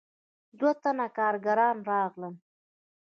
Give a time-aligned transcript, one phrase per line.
[0.57, 2.35] دوه تنه کارګران راغلل.